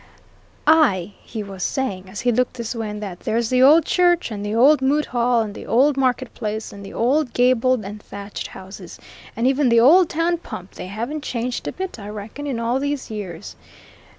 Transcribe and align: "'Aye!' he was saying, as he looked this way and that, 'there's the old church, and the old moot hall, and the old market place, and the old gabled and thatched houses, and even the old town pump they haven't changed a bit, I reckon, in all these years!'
"'Aye!' 0.65 1.13
he 1.21 1.43
was 1.43 1.61
saying, 1.61 2.09
as 2.09 2.21
he 2.21 2.31
looked 2.31 2.55
this 2.55 2.73
way 2.73 2.89
and 2.89 3.03
that, 3.03 3.19
'there's 3.19 3.49
the 3.51 3.61
old 3.61 3.85
church, 3.85 4.31
and 4.31 4.43
the 4.43 4.55
old 4.55 4.81
moot 4.81 5.05
hall, 5.05 5.41
and 5.43 5.53
the 5.53 5.67
old 5.67 5.95
market 5.95 6.33
place, 6.33 6.73
and 6.73 6.83
the 6.83 6.91
old 6.91 7.33
gabled 7.35 7.85
and 7.85 8.01
thatched 8.01 8.47
houses, 8.47 8.97
and 9.35 9.45
even 9.45 9.69
the 9.69 9.79
old 9.79 10.09
town 10.09 10.39
pump 10.39 10.71
they 10.71 10.87
haven't 10.87 11.21
changed 11.21 11.67
a 11.67 11.71
bit, 11.71 11.99
I 11.99 12.09
reckon, 12.09 12.47
in 12.47 12.59
all 12.59 12.79
these 12.79 13.11
years!' 13.11 13.55